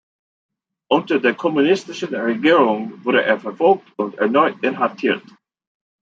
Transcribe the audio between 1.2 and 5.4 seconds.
kommunistischen Regierung wurde er verfolgt und erneut inhaftiert.